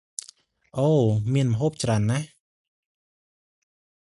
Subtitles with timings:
[0.77, 1.01] អូរ!!
[1.33, 2.27] មានម្ហូបច្រើនណាស់!